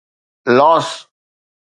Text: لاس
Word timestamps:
لاس 0.57 0.89